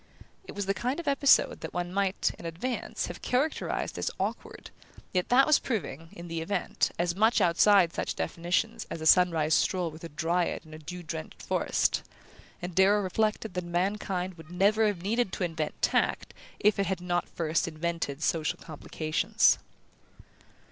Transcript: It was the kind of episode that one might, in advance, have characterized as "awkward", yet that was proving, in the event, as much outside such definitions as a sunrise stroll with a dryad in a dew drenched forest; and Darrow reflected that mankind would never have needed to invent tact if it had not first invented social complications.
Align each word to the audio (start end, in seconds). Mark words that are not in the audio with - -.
It 0.45 0.53
was 0.55 0.65
the 0.65 0.73
kind 0.73 0.99
of 0.99 1.07
episode 1.07 1.61
that 1.61 1.75
one 1.75 1.93
might, 1.93 2.31
in 2.39 2.43
advance, 2.47 3.05
have 3.05 3.21
characterized 3.21 3.99
as 3.99 4.09
"awkward", 4.19 4.71
yet 5.13 5.29
that 5.29 5.45
was 5.45 5.59
proving, 5.59 6.09
in 6.13 6.27
the 6.27 6.41
event, 6.41 6.89
as 6.97 7.15
much 7.15 7.39
outside 7.39 7.93
such 7.93 8.15
definitions 8.15 8.87
as 8.89 8.99
a 8.99 9.05
sunrise 9.05 9.53
stroll 9.53 9.91
with 9.91 10.03
a 10.03 10.09
dryad 10.09 10.65
in 10.65 10.73
a 10.73 10.79
dew 10.79 11.03
drenched 11.03 11.43
forest; 11.43 12.01
and 12.63 12.73
Darrow 12.73 13.03
reflected 13.03 13.53
that 13.53 13.63
mankind 13.63 14.37
would 14.39 14.49
never 14.49 14.87
have 14.87 15.03
needed 15.03 15.31
to 15.33 15.43
invent 15.43 15.79
tact 15.83 16.33
if 16.59 16.79
it 16.79 16.87
had 16.87 16.99
not 16.99 17.29
first 17.29 17.67
invented 17.67 18.23
social 18.23 18.57
complications. 18.57 19.59